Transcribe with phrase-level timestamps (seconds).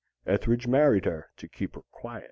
[0.25, 2.19] Ethridge married her to keep her quiet.